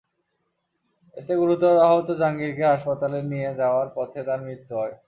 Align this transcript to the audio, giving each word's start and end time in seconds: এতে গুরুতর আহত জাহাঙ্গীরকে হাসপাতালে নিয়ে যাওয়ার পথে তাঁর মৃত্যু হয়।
এতে 1.17 1.33
গুরুতর 1.35 1.75
আহত 1.87 2.07
জাহাঙ্গীরকে 2.19 2.63
হাসপাতালে 2.71 3.19
নিয়ে 3.31 3.49
যাওয়ার 3.59 3.87
পথে 3.95 4.19
তাঁর 4.27 4.39
মৃত্যু 4.45 4.73
হয়। 4.75 4.93